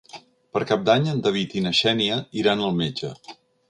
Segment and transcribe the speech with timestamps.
[0.57, 3.17] Per Cap d'Any en David i na Xènia iran al metge.